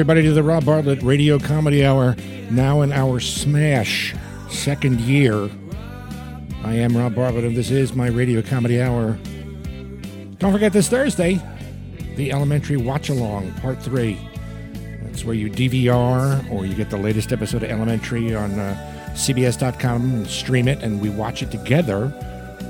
Everybody, 0.00 0.22
to 0.22 0.32
the 0.32 0.42
Rob 0.42 0.64
Bartlett 0.64 1.02
Radio 1.02 1.38
Comedy 1.38 1.84
Hour, 1.84 2.16
now 2.50 2.80
in 2.80 2.90
our 2.90 3.20
smash 3.20 4.14
second 4.48 4.98
year. 4.98 5.50
I 6.64 6.72
am 6.72 6.96
Rob 6.96 7.14
Bartlett, 7.14 7.44
and 7.44 7.54
this 7.54 7.70
is 7.70 7.92
my 7.92 8.06
Radio 8.06 8.40
Comedy 8.40 8.80
Hour. 8.80 9.18
Don't 10.38 10.52
forget 10.54 10.72
this 10.72 10.88
Thursday, 10.88 11.38
the 12.16 12.32
Elementary 12.32 12.78
Watch 12.78 13.10
Along, 13.10 13.52
Part 13.56 13.82
3. 13.82 14.16
That's 15.02 15.22
where 15.22 15.34
you 15.34 15.50
DVR 15.50 16.50
or 16.50 16.64
you 16.64 16.74
get 16.74 16.88
the 16.88 16.96
latest 16.96 17.30
episode 17.30 17.62
of 17.62 17.70
Elementary 17.70 18.34
on 18.34 18.58
uh, 18.58 19.12
CBS.com 19.12 20.14
and 20.14 20.26
stream 20.26 20.66
it, 20.66 20.82
and 20.82 21.02
we 21.02 21.10
watch 21.10 21.42
it 21.42 21.50
together 21.50 22.08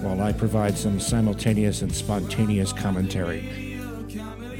while 0.02 0.20
I 0.20 0.32
provide 0.32 0.76
some 0.76 0.98
simultaneous 0.98 1.80
and 1.80 1.94
spontaneous 1.94 2.72
commentary. 2.72 3.69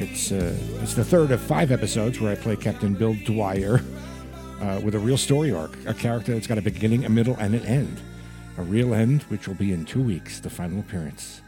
It's 0.00 0.32
uh, 0.32 0.56
it's 0.80 0.94
the 0.94 1.04
third 1.04 1.30
of 1.30 1.42
five 1.42 1.70
episodes 1.70 2.18
where 2.20 2.32
I 2.32 2.34
play 2.34 2.56
Captain 2.56 2.94
Bill 2.94 3.14
Dwyer 3.26 3.82
uh, 4.62 4.80
with 4.82 4.94
a 4.94 4.98
real 4.98 5.18
story 5.18 5.52
arc, 5.52 5.76
a 5.86 5.92
character 5.92 6.32
that's 6.32 6.46
got 6.46 6.56
a 6.56 6.62
beginning, 6.62 7.04
a 7.04 7.10
middle, 7.10 7.36
and 7.38 7.54
an 7.54 7.66
end. 7.66 8.00
A 8.56 8.62
real 8.62 8.94
end, 8.94 9.24
which 9.24 9.46
will 9.46 9.56
be 9.56 9.74
in 9.74 9.84
two 9.84 10.02
weeks, 10.02 10.40
the 10.40 10.48
final 10.48 10.80
appearance. 10.80 11.42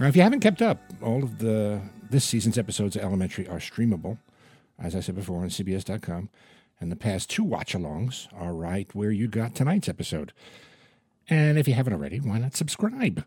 Now, 0.00 0.08
if 0.08 0.16
you 0.16 0.22
haven't 0.22 0.40
kept 0.40 0.60
up, 0.60 0.80
all 1.00 1.22
of 1.22 1.38
the 1.38 1.80
this 2.10 2.24
season's 2.24 2.58
episodes 2.58 2.96
of 2.96 3.02
Elementary 3.02 3.46
are 3.46 3.58
streamable, 3.58 4.18
as 4.76 4.96
I 4.96 5.00
said 5.00 5.14
before, 5.14 5.42
on 5.42 5.48
CBS.com, 5.48 6.30
and 6.80 6.90
the 6.90 6.96
past 6.96 7.30
two 7.30 7.44
watch-alongs 7.44 8.26
are 8.34 8.52
right 8.52 8.92
where 8.92 9.12
you 9.12 9.28
got 9.28 9.54
tonight's 9.54 9.88
episode. 9.88 10.32
And 11.30 11.58
if 11.58 11.68
you 11.68 11.74
haven't 11.74 11.92
already, 11.92 12.18
why 12.18 12.38
not 12.38 12.56
subscribe? 12.56 13.24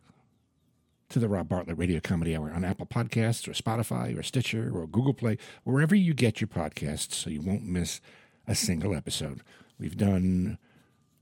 To 1.10 1.20
the 1.20 1.30
Rob 1.30 1.50
Bartlett 1.50 1.78
Radio 1.78 2.00
Comedy 2.00 2.36
Hour 2.36 2.52
on 2.52 2.66
Apple 2.66 2.86
Podcasts 2.86 3.48
or 3.48 3.52
Spotify 3.52 4.18
or 4.18 4.24
Stitcher 4.24 4.72
or 4.74 4.88
Google 4.88 5.14
Play, 5.14 5.38
wherever 5.64 5.96
you 5.96 6.14
get 6.14 6.42
your 6.42 6.48
podcasts, 6.48 7.14
so 7.14 7.30
you 7.30 7.42
won't 7.42 7.64
miss 7.64 8.02
a 8.48 8.56
single 8.56 8.96
episode. 8.96 9.42
We've 9.80 9.98
done 9.98 10.58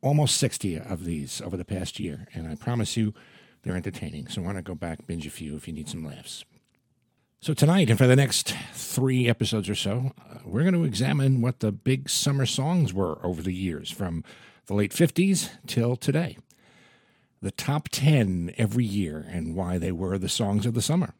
almost 0.01 0.37
60 0.37 0.79
of 0.79 1.05
these 1.05 1.41
over 1.41 1.57
the 1.57 1.65
past 1.65 1.99
year, 1.99 2.27
and 2.33 2.47
I 2.47 2.55
promise 2.55 2.95
you 2.97 3.13
they're 3.63 3.75
entertaining. 3.75 4.27
So 4.27 4.41
why 4.41 4.53
not 4.53 4.63
go 4.63 4.75
back, 4.75 5.05
binge 5.05 5.25
a 5.25 5.29
few 5.29 5.55
if 5.55 5.67
you 5.67 5.73
need 5.73 5.89
some 5.89 6.05
laughs. 6.05 6.45
So 7.41 7.53
tonight, 7.53 7.89
and 7.89 7.97
for 7.97 8.07
the 8.07 8.15
next 8.15 8.55
three 8.73 9.27
episodes 9.27 9.67
or 9.69 9.75
so, 9.75 10.13
uh, 10.17 10.39
we're 10.45 10.61
going 10.61 10.73
to 10.75 10.85
examine 10.85 11.41
what 11.41 11.59
the 11.59 11.73
big 11.73 12.09
summer 12.09 12.45
songs 12.45 12.93
were 12.93 13.19
over 13.25 13.41
the 13.41 13.53
years, 13.53 13.91
from 13.91 14.23
the 14.67 14.73
late 14.73 14.93
50s 14.93 15.49
till 15.67 15.97
today 15.97 16.37
the 17.43 17.51
top 17.51 17.89
10 17.89 18.53
every 18.57 18.85
year 18.85 19.25
and 19.29 19.55
why 19.55 19.77
they 19.77 19.91
were 19.91 20.17
the 20.17 20.29
songs 20.29 20.65
of 20.65 20.73
the 20.73 20.81
summer. 20.81 21.13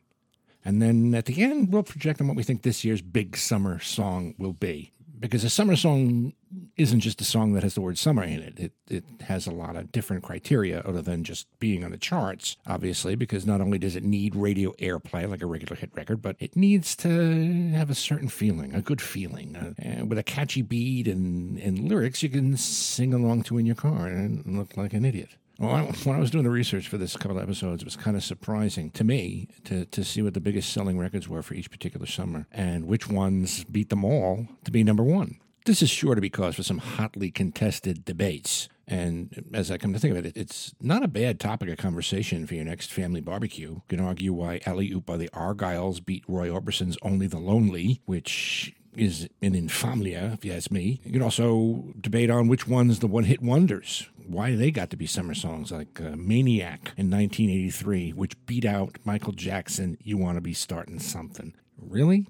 And 0.66 0.82
then 0.82 1.14
at 1.14 1.26
the 1.26 1.44
end, 1.44 1.72
we'll 1.72 1.84
project 1.84 2.22
on 2.22 2.28
what 2.28 2.38
we 2.38 2.44
think 2.44 2.62
this 2.62 2.86
year's 2.86 3.02
big 3.02 3.36
summer 3.36 3.80
song 3.80 4.34
will 4.38 4.54
be. 4.54 4.92
Because 5.20 5.44
a 5.46 5.50
summer 5.50 5.78
song 5.78 6.34
isn't 6.76 7.00
just 7.00 7.22
a 7.22 7.24
song 7.24 7.54
that 7.54 7.64
has 7.64 7.76
the 7.76 7.82
word 7.82 7.98
summer 7.98 8.24
in 8.24 8.42
it. 8.42 8.60
It, 8.60 8.72
it 8.90 9.04
has 9.22 9.48
a 9.48 9.52
lot 9.52 9.78
of 9.78 9.92
different 9.92 10.22
criteria 10.22 10.81
other 10.81 11.02
than 11.02 11.24
just 11.24 11.47
being 11.59 11.84
on 11.86 11.92
the 11.92 11.97
charts, 11.97 12.58
obviously, 12.68 13.16
because 13.16 13.46
not 13.46 13.62
only 13.62 13.78
does 13.78 13.96
it 13.96 14.03
need 14.03 14.36
radio 14.36 14.74
airplay 14.74 15.30
like 15.30 15.42
a 15.42 15.46
regular 15.46 15.76
hit 15.76 15.92
record, 15.96 16.22
but 16.22 16.36
it 16.40 16.58
needs 16.58 16.94
to 16.97 17.70
have 17.70 17.90
a 17.90 17.96
certain 17.96 18.28
feeling, 18.28 18.74
a 18.74 18.81
good 18.81 19.02
feeling. 19.02 19.56
Uh, 19.56 20.06
with 20.06 20.18
a 20.18 20.24
catchy 20.24 20.62
beat 20.62 21.08
and, 21.08 21.58
and 21.58 21.88
lyrics 21.88 22.22
you 22.22 22.30
can 22.30 22.58
sing 22.58 23.14
along 23.14 23.44
to 23.44 23.58
in 23.58 23.66
your 23.66 23.76
car 23.76 24.08
and 24.08 24.58
look 24.58 24.76
like 24.76 24.92
an 24.92 25.06
idiot. 25.06 25.38
Well, 25.59 25.86
when 26.03 26.16
I 26.16 26.19
was 26.19 26.31
doing 26.31 26.44
the 26.44 26.50
research 26.50 26.88
for 26.88 26.97
this 26.97 27.16
couple 27.16 27.38
of 27.38 27.44
episodes, 27.44 27.84
it 27.84 27.86
was 27.86 27.96
kind 27.96 28.18
of 28.18 28.24
surprising 28.24 28.90
to 28.91 29.03
me 29.03 29.47
to, 29.66 29.86
to 29.86 30.03
see 30.03 30.22
what 30.22 30.34
the 30.34 30.41
biggest 30.41 30.74
selling 30.74 30.97
records 30.97 31.30
were 31.30 31.44
for 31.44 31.53
each 31.53 31.69
particular 31.69 32.08
summer 32.08 32.47
and 32.52 32.86
which 32.86 33.08
ones 33.08 33.64
beat 33.66 33.90
them 33.90 34.03
all 34.03 34.47
to 34.64 34.72
be 34.72 34.84
number 34.84 35.03
one. 35.03 35.40
This 35.66 35.81
is 35.81 35.90
sure 35.90 36.16
to 36.16 36.22
be 36.22 36.30
cause 36.30 36.56
for 36.56 36.64
some 36.64 36.80
hotly 36.80 37.31
contested 37.31 38.03
debates. 38.03 38.68
And 38.88 39.46
as 39.53 39.72
I 39.72 39.78
come 39.78 39.94
to 39.94 40.00
think 40.00 40.18
of 40.18 40.25
it, 40.25 40.36
it's 40.36 40.74
not 40.81 41.03
a 41.03 41.08
bad 41.08 41.40
topic 41.40 41.70
of 41.70 41.78
conversation 41.78 42.46
for 42.46 42.56
your 42.56 42.66
next 42.66 42.91
family 42.91 43.22
barbecue. 43.22 43.70
You 43.70 43.81
can 43.88 44.02
argue 44.02 44.34
why 44.34 44.59
Alley 44.66 44.91
Oop 44.91 45.06
by 45.06 45.16
the 45.16 45.30
Argyles 45.30 46.03
beat 46.03 46.25
Roy 46.28 46.50
Orbison's 46.50 46.97
Only 47.02 47.28
the 47.28 47.40
Lonely, 47.40 48.02
which 48.06 48.74
is 48.96 49.30
an 49.42 49.54
infamia, 49.54 50.34
if 50.34 50.46
you 50.46 50.54
ask 50.54 50.72
me. 50.72 51.02
You 51.04 51.12
can 51.12 51.22
also 51.22 51.94
debate 52.00 52.30
on 52.30 52.48
which 52.48 52.68
one's 52.68 53.00
the 53.00 53.08
one 53.08 53.24
hit 53.24 53.42
wonders. 53.42 54.09
Why 54.26 54.56
they 54.56 54.72
got 54.72 54.90
to 54.92 54.98
be 54.98 55.06
summer 55.06 55.34
songs 55.34 55.72
like 55.72 56.00
uh, 56.00 56.16
Maniac 56.16 56.94
in 56.98 57.09
1983, 57.09 58.12
which 58.12 58.46
beat 58.46 58.66
out 58.66 58.98
Michael 59.03 59.34
Jackson, 59.34 59.98
You 60.02 60.18
Want 60.18 60.38
to 60.38 60.42
Be 60.42 60.53
Starting 60.53 61.00
Something. 61.00 61.53
Really? 61.78 62.28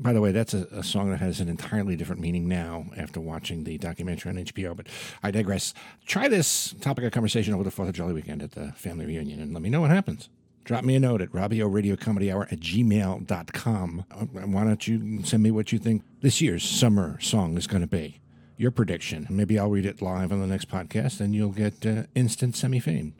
By 0.00 0.12
the 0.12 0.20
way, 0.20 0.30
that's 0.30 0.54
a, 0.54 0.68
a, 0.70 0.84
song 0.84 1.10
that 1.10 1.18
has 1.18 1.40
an 1.40 1.48
entirely 1.48 1.96
different 1.96 2.20
meaning 2.20 2.46
now 2.46 2.86
after 2.96 3.20
watching 3.20 3.64
the 3.64 3.78
documentary 3.78 4.30
on 4.30 4.36
HBO, 4.36 4.76
but 4.76 4.86
I 5.24 5.32
digress. 5.32 5.74
Try 6.06 6.28
this 6.28 6.74
topic 6.80 7.04
of 7.04 7.10
conversation 7.10 7.52
over 7.52 7.64
the 7.64 7.70
4th 7.70 7.88
of 7.88 7.94
July 7.94 8.12
weekend 8.12 8.42
at 8.42 8.52
the 8.52 8.72
family 8.72 9.06
reunion 9.06 9.40
and 9.40 9.52
let 9.52 9.60
me 9.60 9.68
know 9.68 9.80
what 9.80 9.90
happens 9.90 10.28
drop 10.68 10.84
me 10.84 10.94
a 10.94 11.00
note 11.00 11.22
at 11.22 11.32
Robio 11.32 11.72
Radio 11.72 11.96
Comedy 11.96 12.30
Hour 12.30 12.46
at 12.50 12.60
gmail.com. 12.60 14.04
Uh, 14.10 14.24
why 14.26 14.64
don't 14.64 14.86
you 14.86 15.24
send 15.24 15.42
me 15.42 15.50
what 15.50 15.72
you 15.72 15.78
think 15.78 16.02
this 16.20 16.42
year's 16.42 16.62
summer 16.62 17.18
song 17.22 17.56
is 17.56 17.66
going 17.66 17.80
to 17.80 17.86
be? 17.88 18.20
Your 18.58 18.70
prediction. 18.70 19.26
Maybe 19.30 19.58
I'll 19.58 19.70
read 19.70 19.86
it 19.86 20.02
live 20.02 20.30
on 20.30 20.42
the 20.42 20.46
next 20.46 20.68
podcast 20.68 21.20
and 21.20 21.34
you'll 21.34 21.52
get 21.52 21.86
uh, 21.86 22.02
instant 22.14 22.54
semi 22.54 22.80
fame. 22.80 23.14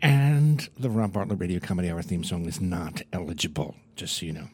And 0.00 0.66
the 0.78 0.88
Rob 0.88 1.12
Bartlett 1.12 1.38
Radio 1.38 1.60
Comedy 1.60 1.90
Hour 1.90 2.00
theme 2.00 2.24
song 2.24 2.46
is 2.46 2.62
not 2.62 3.02
eligible, 3.12 3.76
just 3.94 4.16
so 4.16 4.24
you 4.24 4.32
know. 4.32 4.48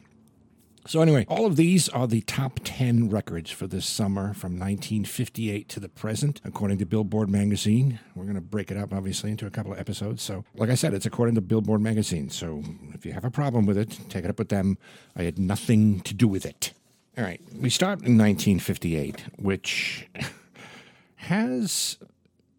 So, 0.85 1.01
anyway, 1.01 1.25
all 1.29 1.45
of 1.45 1.55
these 1.55 1.87
are 1.89 2.07
the 2.07 2.21
top 2.21 2.59
10 2.63 3.09
records 3.09 3.49
for 3.49 3.67
this 3.67 3.85
summer 3.85 4.33
from 4.33 4.59
1958 4.59 5.69
to 5.69 5.79
the 5.79 5.87
present, 5.87 6.41
according 6.43 6.77
to 6.79 6.85
Billboard 6.85 7.29
magazine. 7.29 7.99
We're 8.15 8.25
going 8.25 8.35
to 8.35 8.41
break 8.41 8.69
it 8.69 8.75
up, 8.75 8.93
obviously, 8.93 9.31
into 9.31 9.45
a 9.45 9.49
couple 9.49 9.71
of 9.71 9.79
episodes. 9.79 10.21
So, 10.21 10.43
like 10.55 10.69
I 10.69 10.75
said, 10.75 10.93
it's 10.93 11.05
according 11.05 11.35
to 11.35 11.41
Billboard 11.41 11.79
magazine. 11.79 12.29
So, 12.29 12.63
if 12.93 13.05
you 13.05 13.13
have 13.13 13.23
a 13.23 13.31
problem 13.31 13.65
with 13.65 13.77
it, 13.77 13.97
take 14.09 14.25
it 14.25 14.29
up 14.29 14.37
with 14.37 14.49
them. 14.49 14.77
I 15.15 15.23
had 15.23 15.39
nothing 15.39 16.01
to 16.01 16.13
do 16.13 16.27
with 16.27 16.45
it. 16.45 16.73
All 17.17 17.23
right, 17.23 17.39
we 17.57 17.69
start 17.69 17.99
in 17.99 18.17
1958, 18.17 19.23
which 19.37 20.09
has 21.15 21.97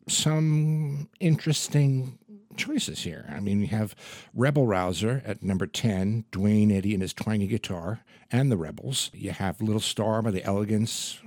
some 0.08 1.08
interesting 1.20 2.18
choices 2.56 3.02
here. 3.02 3.26
I 3.30 3.40
mean, 3.40 3.60
we 3.60 3.66
have 3.66 3.94
Rebel 4.34 4.66
Rouser 4.66 5.22
at 5.24 5.42
number 5.42 5.66
10, 5.66 6.24
Duane 6.30 6.72
Eddy 6.72 6.92
and 6.94 7.02
his 7.02 7.12
twangy 7.12 7.46
guitar, 7.46 8.00
and 8.30 8.50
the 8.50 8.56
Rebels. 8.56 9.10
You 9.14 9.32
have 9.32 9.60
Little 9.60 9.80
Star 9.80 10.22
by 10.22 10.30
the 10.30 10.44
Elegants, 10.44 11.18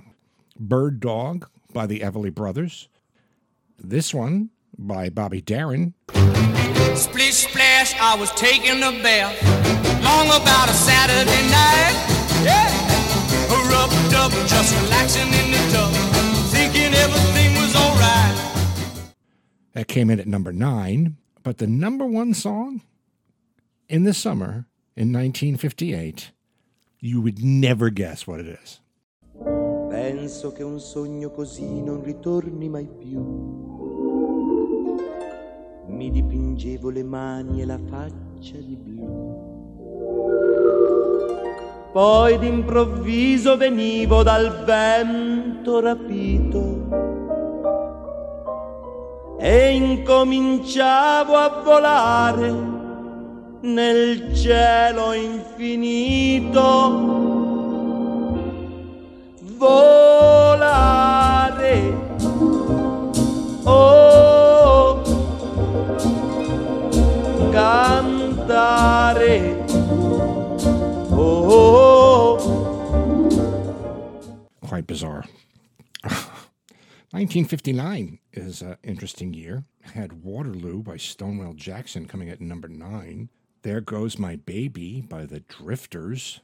Bird 0.58 1.00
Dog 1.00 1.48
by 1.72 1.86
the 1.86 2.00
Everly 2.00 2.34
Brothers. 2.34 2.88
This 3.78 4.12
one 4.12 4.50
by 4.76 5.08
Bobby 5.08 5.40
Darin. 5.40 5.94
Splish 6.94 7.46
splash, 7.46 7.94
I 8.00 8.16
was 8.18 8.30
taking 8.32 8.82
a 8.82 8.90
bath 9.02 9.40
long 10.02 10.26
about 10.28 10.68
a 10.68 10.74
Saturday 10.74 11.42
night. 11.50 11.94
Yeah, 12.42 12.88
rubbed 13.70 14.14
up, 14.14 14.32
just 14.48 14.74
That 19.78 19.86
came 19.86 20.10
in 20.10 20.18
at 20.18 20.26
number 20.26 20.52
nine. 20.52 21.18
But 21.44 21.58
the 21.58 21.68
number 21.68 22.04
one 22.04 22.34
song 22.34 22.80
in 23.88 24.02
the 24.02 24.12
summer 24.12 24.66
in 24.96 25.12
1958, 25.12 26.32
you 26.98 27.20
would 27.20 27.44
never 27.44 27.88
guess 27.88 28.26
what 28.26 28.40
it 28.40 28.48
is. 28.60 28.80
Penso 29.88 30.50
che 30.50 30.64
un 30.64 30.80
sogno 30.80 31.30
così 31.30 31.80
non 31.80 32.02
ritorni 32.02 32.68
mai 32.68 32.88
più. 32.88 33.20
Mi 35.86 36.10
dipingevo 36.10 36.90
le 36.90 37.04
mani 37.04 37.60
e 37.60 37.64
la 37.64 37.78
faccia 37.78 38.58
di 38.58 38.74
blu. 38.74 39.06
Poi 41.92 42.36
d'improvviso 42.36 43.56
venivo 43.56 44.24
dal 44.24 44.64
vento 44.64 45.78
rapito 45.78 47.07
e 49.38 49.70
incominciavo 49.70 51.34
a 51.34 51.62
volare 51.62 52.52
nel 53.60 54.34
cielo 54.34 55.12
infinito. 55.12 56.56
Volare, 59.56 60.62
oh, 63.64 65.02
cantare, 67.50 68.54
oh. 71.10 72.36
Quite 74.60 74.82
bizarre. 74.84 75.28
1959 77.10 78.20
is 78.38 78.62
an 78.62 78.76
interesting 78.82 79.34
year. 79.34 79.64
Had 79.94 80.24
Waterloo 80.24 80.82
by 80.82 80.96
Stonewall 80.96 81.54
Jackson 81.54 82.06
coming 82.06 82.28
at 82.30 82.40
number 82.40 82.68
nine. 82.68 83.28
There 83.62 83.80
Goes 83.80 84.18
My 84.18 84.36
Baby 84.36 85.00
by 85.00 85.26
the 85.26 85.40
Drifters. 85.40 86.40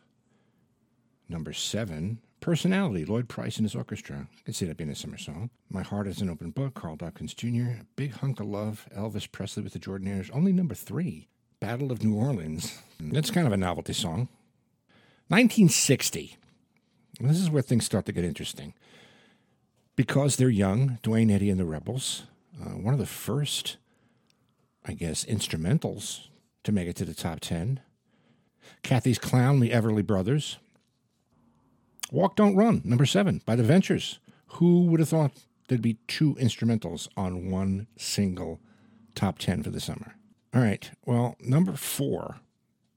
Number 1.28 1.52
seven, 1.52 2.18
Personality, 2.40 3.04
Lloyd 3.04 3.28
Price 3.28 3.56
and 3.56 3.64
his 3.64 3.74
orchestra. 3.74 4.28
I 4.30 4.42
can 4.44 4.52
see 4.52 4.66
that 4.66 4.76
being 4.76 4.90
a 4.90 4.94
summer 4.94 5.16
song. 5.16 5.48
My 5.70 5.82
Heart 5.82 6.08
is 6.08 6.20
an 6.20 6.28
Open 6.28 6.50
Book, 6.50 6.74
Carl 6.74 6.96
Dobkins 6.96 7.34
Jr., 7.34 7.84
Big 7.96 8.12
Hunk 8.12 8.40
of 8.40 8.46
Love, 8.46 8.86
Elvis 8.94 9.30
Presley 9.30 9.62
with 9.62 9.72
the 9.72 9.78
Jordanaires. 9.78 10.30
Only 10.34 10.52
number 10.52 10.74
three, 10.74 11.28
Battle 11.60 11.90
of 11.90 12.04
New 12.04 12.14
Orleans. 12.14 12.78
That's 13.00 13.30
kind 13.30 13.46
of 13.46 13.52
a 13.52 13.56
novelty 13.56 13.94
song. 13.94 14.28
1960. 15.28 16.36
This 17.20 17.40
is 17.40 17.48
where 17.48 17.62
things 17.62 17.86
start 17.86 18.04
to 18.06 18.12
get 18.12 18.24
interesting. 18.24 18.74
Because 19.96 20.36
they're 20.36 20.48
young, 20.48 20.98
Duane 21.02 21.30
Eddy 21.30 21.50
and 21.50 21.60
the 21.60 21.64
Rebels, 21.64 22.24
uh, 22.60 22.70
one 22.70 22.94
of 22.94 23.00
the 23.00 23.06
first, 23.06 23.76
I 24.84 24.92
guess, 24.92 25.24
instrumentals 25.24 26.28
to 26.64 26.72
make 26.72 26.88
it 26.88 26.96
to 26.96 27.04
the 27.04 27.14
top 27.14 27.40
10. 27.40 27.80
Cathy's 28.82 29.18
Clown, 29.18 29.60
the 29.60 29.70
Everly 29.70 30.04
Brothers. 30.04 30.58
Walk 32.10 32.36
Don't 32.36 32.56
Run, 32.56 32.82
number 32.84 33.06
seven, 33.06 33.40
by 33.46 33.56
the 33.56 33.62
Ventures. 33.62 34.18
Who 34.58 34.86
would 34.86 35.00
have 35.00 35.08
thought 35.08 35.32
there'd 35.68 35.82
be 35.82 35.98
two 36.06 36.34
instrumentals 36.34 37.08
on 37.16 37.50
one 37.50 37.86
single 37.96 38.60
top 39.14 39.38
10 39.38 39.62
for 39.62 39.70
the 39.70 39.80
summer? 39.80 40.14
All 40.54 40.60
right, 40.60 40.90
well, 41.04 41.36
number 41.40 41.72
four 41.72 42.40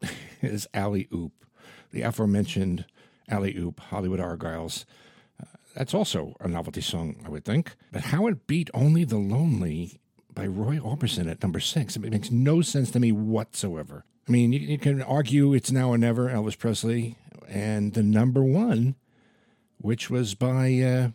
is 0.41 0.67
Alley 0.73 1.07
Oop, 1.13 1.31
the 1.91 2.01
aforementioned 2.01 2.85
Alley 3.29 3.55
Oop, 3.57 3.79
Hollywood 3.79 4.19
Argyles. 4.19 4.85
That's 5.77 5.93
also 5.93 6.35
a 6.39 6.47
novelty 6.47 6.81
song, 6.81 7.17
I 7.23 7.29
would 7.29 7.45
think. 7.45 7.75
But 7.91 8.05
how 8.05 8.25
it 8.25 8.47
beat 8.47 8.71
Only 8.73 9.03
the 9.03 9.19
Lonely 9.19 10.01
by 10.33 10.47
Roy 10.47 10.77
Orbison 10.79 11.29
at 11.29 11.43
number 11.43 11.59
six, 11.59 11.95
it 11.95 11.99
makes 11.99 12.31
no 12.31 12.63
sense 12.63 12.89
to 12.91 12.99
me 12.99 13.11
whatsoever. 13.11 14.03
I 14.27 14.31
mean, 14.31 14.53
you, 14.53 14.59
you 14.59 14.79
can 14.79 15.03
argue 15.03 15.53
it's 15.53 15.71
now 15.71 15.89
or 15.89 15.97
never 15.99 16.29
Elvis 16.29 16.57
Presley, 16.57 17.15
and 17.47 17.93
the 17.93 18.01
number 18.01 18.41
one, 18.41 18.95
which 19.77 20.09
was 20.09 20.33
by 20.33 20.79
uh, 20.79 21.09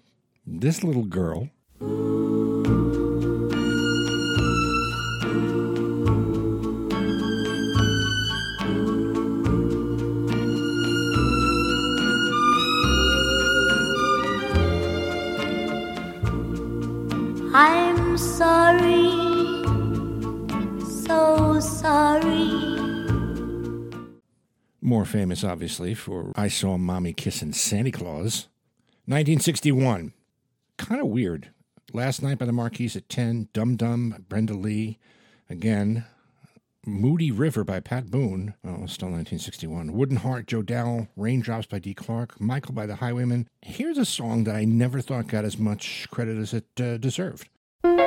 this 0.47 0.85
little 0.85 1.07
girl. 1.07 1.49
I'm 17.55 18.17
sorry, 18.17 19.13
so 20.87 21.61
sorry. 21.61 22.73
More 24.81 25.05
famous, 25.05 25.45
obviously, 25.45 25.95
for 25.95 26.33
I 26.35 26.49
Saw 26.49 26.79
Mommy 26.79 27.13
Kissing 27.13 27.53
Santa 27.53 27.93
Claus. 27.93 28.49
1961. 29.05 30.15
Kind 30.79 31.01
of 31.01 31.09
weird. 31.09 31.51
Last 31.93 32.23
Night 32.23 32.39
by 32.39 32.47
the 32.47 32.53
Mar-Keys 32.53 32.97
at 32.97 33.09
10. 33.11 33.49
Dum 33.53 33.77
Dum, 33.77 34.25
Brenda 34.29 34.55
Lee. 34.55 34.99
Again. 35.51 36.07
Moody 36.87 37.31
River 37.31 37.63
by 37.63 37.79
Pat 37.79 38.11
Boone. 38.11 38.55
Oh, 38.65 38.87
still 38.87 39.09
1961. 39.11 39.93
Wooden 39.93 40.17
Heart, 40.17 40.47
Joe 40.49 40.63
Dowell. 40.63 41.07
Raindrops 41.17 41.67
by 41.67 41.79
Dee 41.79 41.95
Clark. 41.95 42.41
Michael 42.41 42.75
by 42.75 42.87
the 42.87 42.97
Highwaymen. 42.97 43.49
Here's 43.61 43.99
a 43.99 44.05
song 44.05 44.43
that 44.45 44.57
I 44.57 44.65
never 44.65 45.01
thought 45.01 45.29
got 45.29 45.45
as 45.45 45.57
much 45.59 46.09
credit 46.11 46.37
as 46.39 46.53
it 46.53 46.65
uh, 46.81 46.97
deserved. 46.97 47.49
Come 47.85 48.01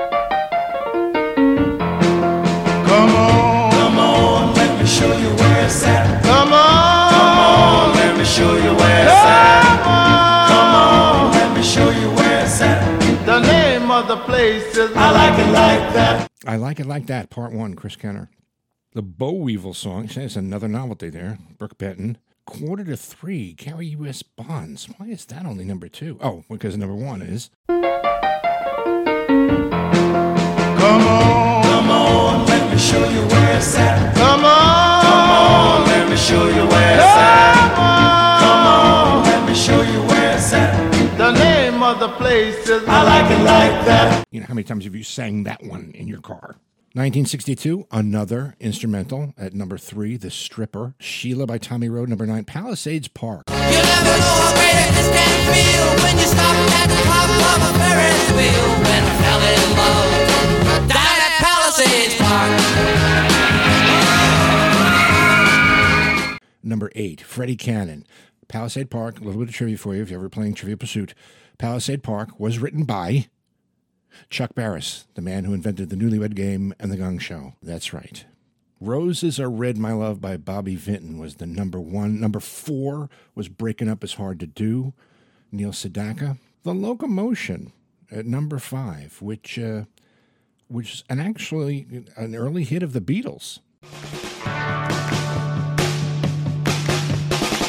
on, 3.16 3.72
come 3.72 3.98
on, 3.98 4.54
let 4.56 4.78
me 4.78 4.86
show 4.86 5.08
you 5.18 5.30
where 5.36 5.66
it's 5.66 5.86
at. 5.86 6.22
Come 6.24 6.52
on, 6.52 7.12
come 7.12 7.40
on, 7.40 7.96
let 7.96 8.18
me 8.18 8.26
show 8.26 8.56
you 8.56 8.76
where 8.76 9.04
it's 9.04 9.14
at. 9.14 10.48
Come 10.50 10.76
on, 10.76 11.32
let 11.32 11.56
me 11.56 11.64
show 11.64 11.90
you 11.92 12.10
where 12.16 12.44
it's 12.44 12.62
at. 12.62 13.26
The 13.26 13.40
name 13.40 13.90
of 13.90 14.10
the 14.10 14.18
place 14.18 14.76
is 14.76 14.92
I 14.98 15.12
like 15.12 15.40
it 15.40 15.52
like 15.52 15.94
that. 15.94 16.30
I 16.46 16.58
Like 16.58 16.80
It 16.82 16.86
Like 16.86 17.08
That, 17.08 17.30
Part 17.30 17.54
1, 17.54 17.74
Chris 17.76 17.96
Kenner. 17.96 18.30
The 18.96 19.02
Boll 19.02 19.42
Weevil 19.42 19.74
song, 19.74 20.08
says 20.08 20.38
another 20.38 20.70
novelty 20.70 21.10
there, 21.10 21.38
Brook 21.58 21.78
Benton. 21.78 22.18
Quarter 22.46 22.86
to 22.86 22.96
three, 22.96 23.52
Gary 23.52 23.88
U.S. 23.88 24.24
Bonds. 24.24 24.86
Why 24.96 25.08
is 25.08 25.26
that 25.26 25.46
only 25.46 25.66
number 25.66 25.90
two? 25.90 26.18
Oh, 26.22 26.46
because 26.50 26.78
number 26.78 26.96
one 26.96 27.22
is. 27.22 27.50
Come 27.68 27.84
on, 31.04 31.64
come 31.66 31.92
on, 31.92 32.46
let 32.46 32.72
me 32.72 32.78
show 32.78 33.04
you 33.10 33.28
where 33.28 33.58
it's 33.58 33.78
at. 33.78 34.16
Come 34.16 34.46
on, 34.46 35.04
come 35.04 35.30
on, 35.30 35.88
let 35.88 36.10
me 36.10 36.16
show 36.16 36.48
you 36.48 36.66
where 36.66 36.96
it's 36.96 37.04
at. 37.04 37.76
Come 38.40 38.66
on, 38.66 39.24
let 39.26 39.46
me 39.46 39.56
show 39.56 39.82
you 39.82 40.00
where 40.08 40.38
it's 40.38 40.54
at. 40.54 41.18
The 41.18 41.32
name 41.34 41.84
of 41.84 42.00
the 42.00 42.08
place 42.16 42.70
is 42.70 42.88
I 42.88 43.04
like 43.04 43.30
it 43.30 43.44
like 43.44 43.86
that. 43.88 44.26
You 44.32 44.40
know, 44.40 44.46
how 44.46 44.54
many 44.54 44.64
times 44.64 44.86
have 44.86 44.96
you 44.96 45.04
sang 45.04 45.44
that 45.44 45.62
one 45.64 45.92
in 45.94 46.08
your 46.08 46.22
car? 46.22 46.56
1962, 46.96 47.88
another 47.92 48.56
instrumental 48.62 49.34
at 49.38 49.54
number 49.54 49.78
three, 49.78 50.16
The 50.16 50.32
Stripper. 50.32 50.96
Sheila 50.98 51.46
by 51.46 51.58
Tommy 51.58 51.90
Roe, 51.90 52.06
number 52.06 52.26
nine, 52.26 52.46
Palisades 52.46 53.10
Park. 53.10 53.44
You 53.50 53.56
never 53.56 53.76
know 53.76 54.22
how 54.22 54.54
great 54.54 54.88
this 54.96 55.10
can 55.12 55.54
feel 55.54 55.88
when 56.02 56.18
you 56.18 56.24
stop 56.24 56.56
at 56.56 56.88
the 56.88 56.96
top 57.04 57.28
of 57.28 57.68
a 57.68 57.74
Ferris 57.78 58.32
wheel. 58.32 58.64
When 58.80 59.04
I 59.04 59.14
fell 59.20 59.44
in 59.44 59.76
love 59.76 60.88
down 60.88 61.20
at 61.20 61.36
Palisades 61.44 62.16
Park. 62.16 62.64
Number 66.64 66.94
eight, 66.96 67.20
Freddie 67.20 67.58
Cannon. 67.58 68.08
Palisade 68.48 68.90
Park, 68.90 69.20
a 69.20 69.24
little 69.26 69.42
bit 69.42 69.50
of 69.50 69.56
trivia 69.56 69.78
for 69.78 69.96
you 69.96 70.02
if 70.02 70.10
you're 70.10 70.20
ever 70.22 70.30
playing 70.30 70.54
Trivia 70.54 70.78
Pursuit. 70.78 71.14
Palisade 71.58 72.04
Park 72.04 72.40
was 72.40 72.60
written 72.60 72.86
by 72.86 73.28
Chuck 74.30 74.56
Barris, 74.56 75.06
the 75.16 75.22
man 75.22 75.44
who 75.44 75.54
invented 75.54 75.90
the 75.90 75.96
newlywed 75.96 76.36
game 76.36 76.74
and 76.80 76.92
the 76.92 76.98
gong 76.98 77.20
show. 77.20 77.54
That's 77.62 77.94
right. 77.94 78.26
Roses 78.82 79.40
Are 79.40 79.50
Red, 79.50 79.78
My 79.78 79.94
Love 79.94 80.20
by 80.20 80.38
Bobby 80.38 80.76
Vinton 80.76 81.18
was 81.18 81.36
the 81.36 81.46
number 81.46 81.80
one. 81.80 82.20
Number 82.20 82.40
four 82.40 83.10
was 83.34 83.48
Breaking 83.48 83.90
Up 83.90 84.04
Is 84.04 84.14
Hard 84.16 84.40
to 84.42 84.48
Do, 84.48 84.94
Neil 85.52 85.72
Sedaka. 85.72 86.38
The 86.64 86.74
Locomotion 86.74 87.72
at 88.12 88.26
number 88.26 88.60
five, 88.60 89.22
which, 89.22 89.58
uh, 89.58 89.86
which 90.68 90.94
is 90.94 91.04
an 91.10 91.20
actually 91.20 92.06
an 92.16 92.36
early 92.36 92.64
hit 92.64 92.84
of 92.84 92.94
the 92.94 93.02
Beatles. 93.02 93.60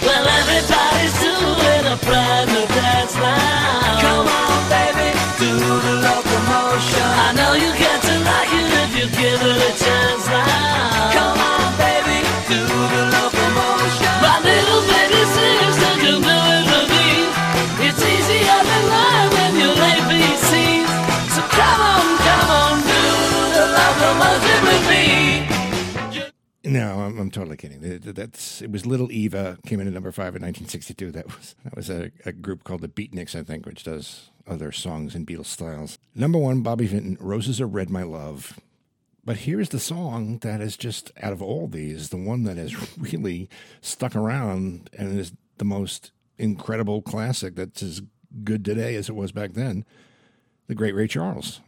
Well, 0.07 0.27
everybody's 0.41 1.15
doing 1.21 1.85
a 1.95 1.97
private 1.99 2.69
dance 2.79 3.15
now. 3.17 4.01
Come 4.05 4.27
on, 4.29 4.61
baby, 4.71 5.09
do 5.39 5.53
the 5.59 5.95
locomotion. 6.07 7.09
I 7.27 7.33
know 7.39 7.53
you 7.55 7.71
get 7.75 7.99
to 8.09 8.15
like 8.31 8.53
it 8.55 8.69
if 8.83 8.91
you 8.99 9.07
give 9.21 9.41
it 9.43 9.59
a 9.71 9.73
chance 9.85 10.27
now. 10.29 11.11
Come 11.17 11.39
on, 11.39 11.69
baby, 11.79 12.26
I'm, 27.27 27.31
totally 27.33 27.57
kidding. 27.57 27.81
Th- 27.81 28.03
th- 28.03 28.15
That's 28.15 28.63
it 28.63 28.71
was 28.71 28.87
Little 28.87 29.11
Eva 29.11 29.59
came 29.67 29.81
in 29.81 29.89
at 29.89 29.93
number 29.93 30.13
five 30.13 30.37
in 30.37 30.43
1962. 30.43 31.11
That 31.11 31.27
was 31.27 31.55
that 31.65 31.75
was 31.75 31.91
a, 31.91 32.11
a 32.25 32.33
group 32.33 32.63
called 32.63 32.83
the 32.83 32.89
Beatniks, 32.89 33.35
I 33.35 33.43
think, 33.43 33.67
which 33.67 33.83
does 33.83 34.31
other 34.47 34.71
songs 34.71 35.15
in 35.17 35.27
Beatles 35.27 35.47
styles. 35.47 35.99
Number 36.15 36.39
one, 36.39 36.63
Bobby 36.63 36.87
Vinton, 36.87 37.17
"Roses 37.21 37.61
Are 37.61 37.67
Red, 37.67 37.91
My 37.91 38.05
Love." 38.05 38.61
But 39.25 39.39
here's 39.39 39.71
the 39.71 39.81
song 39.81 40.39
that 40.43 40.61
is 40.61 40.77
just 40.77 41.11
out 41.21 41.33
of 41.33 41.43
all 41.43 41.67
these, 41.67 42.11
the 42.11 42.17
one 42.17 42.45
that 42.45 42.57
has 42.57 42.97
really 42.99 43.49
stuck 43.81 44.15
around 44.15 44.89
and 44.97 45.19
is 45.19 45.33
the 45.59 45.65
most 45.65 46.13
incredible 46.39 47.03
classic 47.03 47.57
that's 47.57 47.83
as 47.83 48.03
good 48.45 48.65
today 48.65 48.95
as 48.95 49.09
it 49.09 49.17
was 49.17 49.33
back 49.33 49.55
then. 49.55 49.85
The 50.69 50.77
great 50.77 50.95
Ray 50.95 51.09
Charles. 51.09 51.61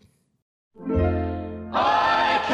I've 1.72 2.46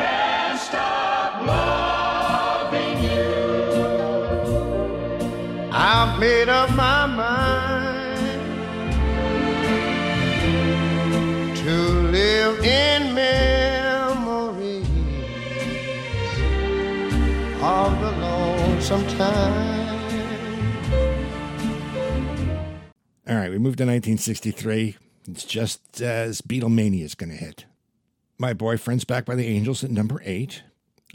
lonesome 18.94 19.18
time. 19.18 19.74
All 23.26 23.36
right, 23.36 23.50
we 23.50 23.58
moved 23.58 23.78
to 23.78 23.84
1963. 23.84 24.96
It's 25.28 25.44
just 25.44 26.00
as 26.00 26.42
Beatlemania 26.42 27.02
is 27.02 27.14
going 27.14 27.30
to 27.30 27.36
hit. 27.36 27.64
My 28.38 28.52
Boyfriend's 28.52 29.04
Back 29.04 29.24
by 29.24 29.34
the 29.34 29.46
Angels 29.46 29.82
at 29.82 29.90
number 29.90 30.20
eight. 30.24 30.62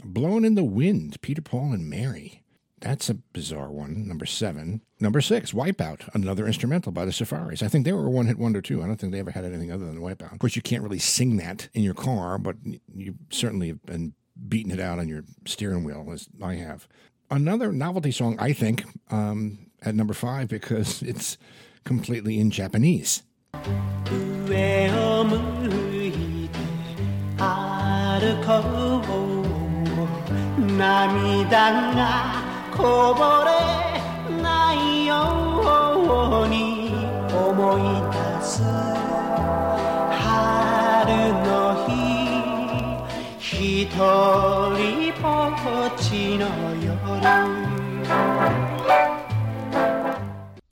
Blown 0.02 0.44
in 0.44 0.54
the 0.54 0.64
Wind, 0.64 1.20
Peter, 1.20 1.42
Paul, 1.42 1.72
and 1.72 1.88
Mary. 1.88 2.42
That's 2.80 3.10
a 3.10 3.14
bizarre 3.14 3.70
one. 3.70 4.08
Number 4.08 4.24
seven. 4.24 4.80
Number 4.98 5.20
six, 5.20 5.52
Wipeout, 5.52 6.08
another 6.14 6.46
instrumental 6.46 6.92
by 6.92 7.04
the 7.04 7.10
Surfaris. 7.10 7.62
I 7.62 7.68
think 7.68 7.84
they 7.84 7.92
were 7.92 8.06
a 8.06 8.10
one 8.10 8.26
hit 8.26 8.38
wonder 8.38 8.62
too. 8.62 8.82
I 8.82 8.86
don't 8.86 8.96
think 8.96 9.12
they 9.12 9.18
ever 9.18 9.30
had 9.30 9.44
anything 9.44 9.70
other 9.70 9.84
than 9.84 10.00
Wipeout. 10.00 10.32
Of 10.32 10.38
course, 10.38 10.56
you 10.56 10.62
can't 10.62 10.82
really 10.82 10.98
sing 10.98 11.36
that 11.36 11.68
in 11.74 11.82
your 11.82 11.94
car, 11.94 12.38
but 12.38 12.56
you 12.94 13.16
certainly 13.30 13.68
have 13.68 13.84
been 13.84 14.14
beating 14.48 14.72
it 14.72 14.80
out 14.80 14.98
on 14.98 15.08
your 15.08 15.24
steering 15.44 15.84
wheel, 15.84 16.08
as 16.12 16.28
I 16.42 16.54
have. 16.54 16.88
Another 17.30 17.72
novelty 17.72 18.10
song, 18.10 18.36
I 18.40 18.52
think, 18.52 18.84
um, 19.10 19.58
at 19.82 19.94
number 19.94 20.14
five, 20.14 20.48
because 20.48 21.02
it's 21.12 21.38
completely 21.84 22.38
in 22.38 22.50
Japanese. 22.50 23.22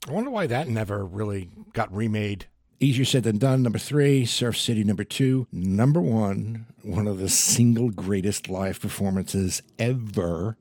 I 0.07 0.11
wonder 0.11 0.29
why 0.29 0.47
that 0.47 0.69
never 0.69 1.05
really 1.05 1.49
got 1.73 1.93
remade. 1.93 2.45
Easier 2.79 3.03
said 3.03 3.23
than 3.23 3.37
done. 3.37 3.63
Number 3.63 3.79
three, 3.79 4.25
Surf 4.25 4.57
City. 4.57 4.85
Number 4.85 5.03
two, 5.03 5.45
number 5.51 5.99
one, 5.99 6.67
one 6.81 7.07
of 7.07 7.19
the 7.19 7.27
single 7.27 7.89
greatest 7.89 8.47
live 8.47 8.79
performances 8.79 9.61
ever 9.77 10.55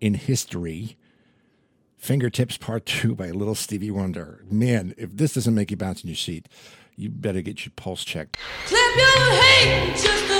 in 0.00 0.12
history. 0.14 0.98
Fingertips 1.96 2.58
Part 2.58 2.84
Two 2.84 3.14
by 3.14 3.30
Little 3.30 3.54
Stevie 3.54 3.90
Wonder. 3.90 4.44
Man, 4.50 4.94
if 4.98 5.16
this 5.16 5.32
doesn't 5.32 5.54
make 5.54 5.70
you 5.70 5.78
bounce 5.78 6.02
in 6.02 6.08
your 6.08 6.16
seat, 6.16 6.48
you 6.96 7.08
better 7.08 7.40
get 7.40 7.64
your 7.64 7.72
pulse 7.76 8.04
checked. 8.04 8.36
Clap 8.66 8.96
your 8.96 9.06
hands 9.06 10.35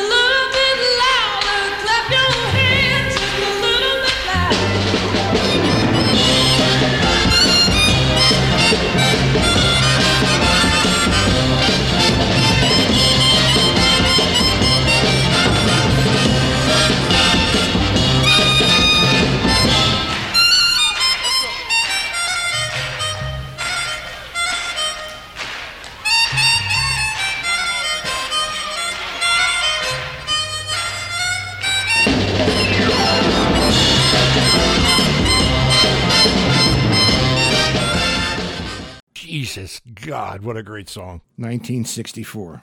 Jesus 39.17 39.81
God, 39.95 40.43
what 40.43 40.59
a 40.59 40.63
great 40.63 40.91
song. 40.91 41.23
1964. 41.37 42.63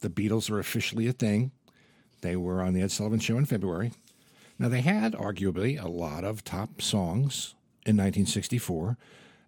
The 0.00 0.10
Beatles 0.10 0.50
are 0.50 0.58
officially 0.58 1.06
a 1.06 1.12
thing. 1.12 1.52
They 2.22 2.34
were 2.34 2.60
on 2.60 2.74
the 2.74 2.82
Ed 2.82 2.90
Sullivan 2.90 3.20
Show 3.20 3.38
in 3.38 3.44
February. 3.44 3.92
Now, 4.58 4.68
they 4.68 4.80
had 4.80 5.12
arguably 5.12 5.80
a 5.80 5.86
lot 5.86 6.24
of 6.24 6.42
top 6.42 6.82
songs 6.82 7.54
in 7.86 7.96
1964. 7.96 8.96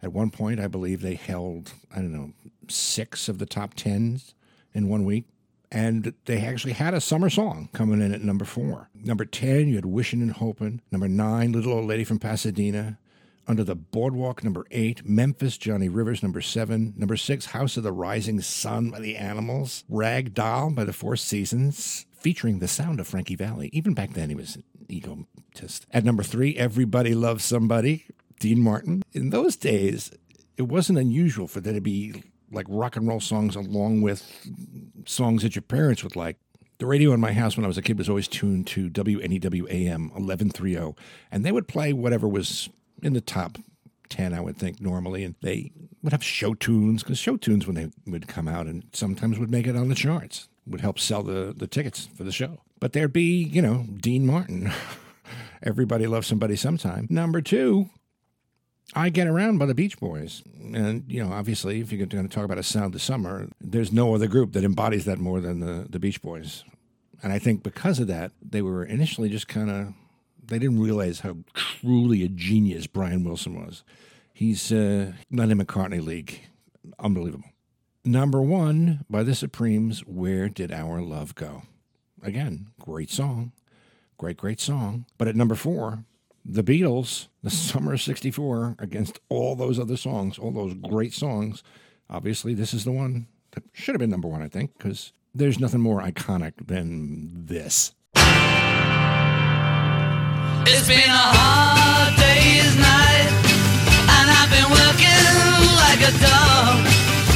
At 0.01 0.13
one 0.13 0.31
point, 0.31 0.61
I 0.61 0.69
believe 0.69 1.03
they 1.03 1.17
held, 1.17 1.73
I 1.93 1.97
don't 1.97 2.13
know, 2.13 2.33
six 2.69 3.29
of 3.29 3.39
the 3.39 3.47
top 3.47 3.75
tens 3.75 4.37
in 4.73 4.89
one 4.89 5.05
week. 5.05 5.25
And 5.73 6.15
they 6.27 6.41
actually 6.41 6.75
had 6.75 6.95
a 6.95 7.01
summer 7.01 7.31
song 7.31 7.69
coming 7.73 8.01
in 8.01 8.15
at 8.15 8.23
number 8.23 8.45
four. 8.45 8.91
Number 8.95 9.25
10, 9.25 9.67
you 9.67 9.75
had 9.75 9.87
Wishing 9.87 10.23
and 10.23 10.31
Hoping. 10.31 10.83
Number 10.93 11.09
nine, 11.09 11.51
Little 11.51 11.73
Old 11.73 11.87
Lady 11.87 12.05
from 12.05 12.21
Pasadena. 12.21 12.99
Under 13.47 13.65
the 13.65 13.75
Boardwalk, 13.75 14.43
number 14.43 14.65
eight. 14.71 15.07
Memphis, 15.07 15.59
Johnny 15.59 15.89
Rivers, 15.89 16.23
number 16.23 16.41
seven. 16.41 16.95
Number 16.97 17.17
six, 17.17 17.47
House 17.47 17.77
of 17.77 17.83
the 17.83 17.93
Rising 17.93 18.41
Sun 18.41 18.91
by 18.91 19.01
the 19.01 19.17
Animals. 19.17 19.85
Rag 19.89 20.33
Doll 20.33 20.71
by 20.71 20.85
the 20.85 20.95
Four 20.95 21.17
Seasons, 21.17 22.07
featuring 22.19 22.59
the 22.59 22.69
sound 22.69 23.01
of 23.01 23.07
Frankie 23.07 23.37
Valli. 23.37 23.69
Even 23.73 23.93
back 23.93 24.15
then, 24.15 24.31
he 24.31 24.35
was 24.35 24.57
an 24.57 24.65
egotist. 24.89 25.87
At 25.91 26.05
number 26.05 26.23
three, 26.23 26.57
Everybody 26.57 27.15
Loves 27.15 27.45
Somebody, 27.45 28.07
Dean 28.41 28.61
Martin. 28.61 29.03
In 29.13 29.29
those 29.29 29.57
days, 29.57 30.11
it 30.57 30.63
wasn't 30.63 30.99
unusual 30.99 31.47
for 31.47 31.61
there 31.61 31.75
to 31.75 31.81
be 31.83 32.23
like 32.51 32.67
rock 32.69 32.97
and 32.97 33.07
roll 33.07 33.21
songs 33.21 33.57
along 33.57 34.01
with 34.01 34.49
songs 35.07 35.43
that 35.43 35.55
your 35.55 35.63
parents 35.63 36.03
would 36.03 36.17
like. 36.17 36.39
The 36.79 36.87
radio 36.87 37.13
in 37.13 37.21
my 37.21 37.33
house 37.33 37.57
when 37.57 37.65
I 37.65 37.69
was 37.69 37.79
a 37.79 37.83
kid 37.83 37.99
was 37.99 38.09
always 38.09 38.27
tuned 38.27 38.67
to 38.69 38.91
WNEW 38.91 39.71
AM 39.71 40.09
1130, 40.11 40.95
and 41.31 41.45
they 41.45 41.53
would 41.53 41.69
play 41.69 41.93
whatever 41.93 42.27
was 42.27 42.69
in 43.05 43.13
the 43.13 43.21
top 43.21 43.59
10, 44.09 44.33
I 44.33 44.41
would 44.41 44.57
think, 44.57 44.81
normally. 44.81 45.23
And 45.23 45.35
they 45.43 45.71
would 46.03 46.13
have 46.13 46.25
show 46.25 46.55
tunes, 46.55 47.03
because 47.03 47.19
show 47.19 47.37
tunes, 47.37 47.67
when 47.67 47.77
they 47.77 47.91
would 48.07 48.27
come 48.27 48.49
out, 48.49 48.67
and 48.67 48.85
sometimes 48.93 49.39
would 49.39 49.51
make 49.51 49.67
it 49.67 49.77
on 49.77 49.89
the 49.89 49.95
charts, 49.95 50.49
would 50.67 50.81
help 50.81 50.99
sell 50.99 51.23
the, 51.23 51.55
the 51.57 51.67
tickets 51.67 52.09
for 52.17 52.25
the 52.25 52.33
show. 52.33 52.59
But 52.81 52.93
there'd 52.93 53.13
be, 53.13 53.43
you 53.45 53.63
know, 53.63 53.87
Dean 54.01 54.27
Martin. 54.27 54.73
Everybody 55.63 56.07
loves 56.07 56.27
somebody 56.27 56.57
sometime. 56.57 57.07
Number 57.09 57.41
two, 57.41 57.89
I 58.95 59.09
Get 59.09 59.27
Around 59.27 59.59
by 59.59 59.67
the 59.67 59.75
Beach 59.75 59.99
Boys. 59.99 60.43
And, 60.61 61.05
you 61.09 61.25
know, 61.25 61.33
obviously, 61.33 61.81
if 61.81 61.91
you're 61.93 62.07
going 62.07 62.29
to 62.29 62.35
talk 62.35 62.45
about 62.45 62.59
a 62.59 62.63
sound 62.63 62.95
of 62.95 63.03
summer, 63.03 63.49
there's 63.61 63.93
no 63.93 64.15
other 64.15 64.27
group 64.27 64.53
that 64.53 64.65
embodies 64.65 65.05
that 65.07 65.19
more 65.19 65.41
than 65.41 65.61
the, 65.61 65.87
the 65.89 65.99
Beach 65.99 66.21
Boys. 66.21 66.65
And 67.23 67.33
I 67.33 67.39
think 67.39 67.63
because 67.63 67.99
of 67.99 68.07
that, 68.09 68.33
they 68.43 68.61
were 68.61 68.85
initially 68.85 69.31
just 69.31 69.49
kind 69.49 69.71
of, 69.71 69.95
they 70.47 70.59
didn't 70.59 70.81
realize 70.81 71.21
how 71.21 71.37
truly 71.55 72.23
a 72.23 72.29
genius 72.29 72.87
Brian 72.87 73.25
Wilson 73.25 73.55
was. 73.65 73.85
He's 74.33 74.73
uh, 74.73 75.13
Lennon 75.31 75.65
McCartney 75.65 76.05
League. 76.05 76.41
Unbelievable. 76.99 77.49
Number 78.05 78.43
one 78.43 79.05
by 79.09 79.23
the 79.23 79.35
Supremes, 79.35 80.01
Where 80.01 80.49
Did 80.49 80.73
Our 80.73 81.01
Love 81.01 81.35
Go? 81.35 81.63
Again, 82.23 82.69
great 82.79 83.11
song. 83.11 83.53
Great, 84.19 84.37
great 84.37 84.61
song. 84.61 85.07
But 85.19 85.29
at 85.29 85.37
number 85.37 85.55
four, 85.55 86.05
the 86.45 86.63
Beatles, 86.63 87.29
the 87.43 87.51
summer 87.51 87.95
of 87.95 88.03
64, 88.03 88.77
against 88.79 89.21
all 89.29 89.57
those 89.57 89.79
other 89.79 89.97
songs, 89.97 90.39
all 90.39 90.51
those 90.51 90.75
great 90.75 91.15
songs. 91.15 91.63
Obviously, 92.11 92.55
this 92.55 92.75
is 92.75 92.85
the 92.85 92.93
one 92.93 93.27
that 93.53 93.63
should 93.73 93.95
have 93.95 94.01
been 94.01 94.11
number 94.11 94.29
one, 94.29 94.43
I 94.43 94.49
think, 94.49 94.77
because 94.77 95.13
there's 95.35 95.59
nothing 95.59 95.81
more 95.81 96.03
iconic 96.03 96.67
than 96.67 97.47
this. 97.47 97.95
It's 100.67 100.89
been 100.89 101.13
a 101.13 101.27
hard 101.37 102.17
day's 102.17 102.73
night, 102.81 103.29
and 104.17 104.27
I've 104.33 104.49
been 104.49 104.65
working 104.73 105.25
like 105.77 106.01
a 106.01 106.13
dog. 106.25 106.81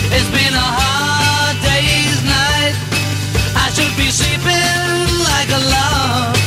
It's 0.09 0.33
been 0.33 0.57
a 0.57 0.69
hard 0.81 1.57
day's 1.61 2.25
night. 2.25 2.73
I 3.53 3.69
should 3.77 3.93
be 4.01 4.09
sleeping 4.09 5.13
like 5.29 5.51
a 5.53 5.61
log. 5.61 6.41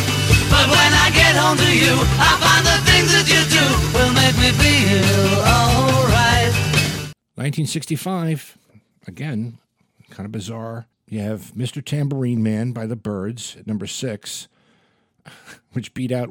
But 0.49 0.65
when 0.73 0.91
I 0.97 1.13
get 1.13 1.37
home 1.37 1.61
to 1.61 1.69
you, 1.69 1.93
I 2.17 2.33
find 2.41 2.65
the 2.65 2.77
things 2.89 3.13
that 3.13 3.29
you 3.29 3.41
do 3.45 3.65
will 3.93 4.13
make 4.17 4.33
me 4.41 4.49
feel 4.57 5.37
alright. 5.45 6.49
1965, 7.37 8.57
again, 9.05 9.59
kind 10.09 10.25
of 10.25 10.31
bizarre. 10.31 10.87
You 11.07 11.19
have 11.19 11.53
Mr. 11.53 11.85
Tambourine 11.85 12.41
Man 12.41 12.71
by 12.71 12.87
the 12.87 12.95
Byrds 12.95 13.55
at 13.59 13.67
number 13.67 13.85
six, 13.85 14.47
which 15.73 15.93
beat 15.93 16.11
out 16.11 16.30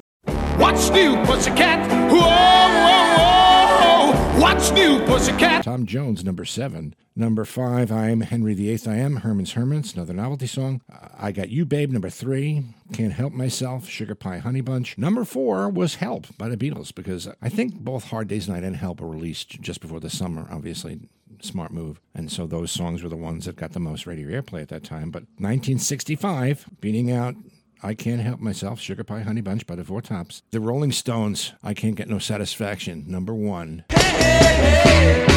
What's 0.60 0.90
new, 0.90 1.16
pussycat? 1.24 1.90
Whoa, 2.12 2.20
whoa, 2.20 4.12
whoa! 4.12 4.40
What's 4.40 4.70
new, 4.72 4.98
pussycat? 5.06 5.64
Tom 5.64 5.86
Jones, 5.86 6.22
number 6.22 6.44
seven. 6.44 6.94
Number 7.16 7.46
five, 7.46 7.90
I 7.90 8.10
Am 8.10 8.20
Henry 8.20 8.52
VIII, 8.52 8.80
I 8.86 8.96
Am, 8.96 9.16
Herman's 9.16 9.52
Hermits, 9.52 9.94
another 9.94 10.12
novelty 10.12 10.46
song. 10.46 10.82
I 11.18 11.32
Got 11.32 11.48
You, 11.48 11.64
Babe, 11.64 11.90
number 11.90 12.10
three. 12.10 12.62
Can't 12.92 13.14
Help 13.14 13.32
Myself, 13.32 13.88
Sugar 13.88 14.14
Pie 14.14 14.38
Honey 14.38 14.60
Bunch. 14.60 14.98
Number 14.98 15.24
four 15.24 15.70
was 15.70 15.94
Help 15.94 16.26
by 16.36 16.50
the 16.50 16.58
Beatles, 16.58 16.94
because 16.94 17.26
I 17.40 17.48
think 17.48 17.76
both 17.76 18.10
Hard 18.10 18.28
Day's 18.28 18.46
Night 18.46 18.62
and 18.62 18.76
Help 18.76 19.00
were 19.00 19.08
released 19.08 19.62
just 19.62 19.80
before 19.80 19.98
the 19.98 20.10
summer, 20.10 20.46
obviously. 20.50 21.00
Smart 21.40 21.72
move. 21.72 22.02
And 22.14 22.30
so 22.30 22.46
those 22.46 22.70
songs 22.70 23.02
were 23.02 23.08
the 23.08 23.16
ones 23.16 23.46
that 23.46 23.56
got 23.56 23.72
the 23.72 23.80
most 23.80 24.06
radio 24.06 24.28
airplay 24.28 24.60
at 24.60 24.68
that 24.68 24.84
time. 24.84 25.10
But 25.10 25.22
1965, 25.38 26.66
beating 26.82 27.10
out 27.10 27.34
I 27.82 27.94
Can't 27.94 28.20
Help 28.20 28.40
Myself, 28.40 28.78
Sugar 28.80 29.04
Pie 29.04 29.20
Honey 29.20 29.40
Bunch 29.40 29.66
by 29.66 29.74
the 29.74 29.84
Four 29.84 30.02
Tops. 30.02 30.42
The 30.50 30.60
Rolling 30.60 30.92
Stones, 30.92 31.52
I 31.62 31.72
Can't 31.72 31.96
Get 31.96 32.08
No 32.08 32.18
Satisfaction, 32.18 33.04
number 33.08 33.34
one. 33.34 33.84
That's 33.88 35.26
what 35.26 35.29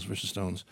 Beatles 0.00 0.06
versus 0.06 0.30
Stones. 0.30 0.64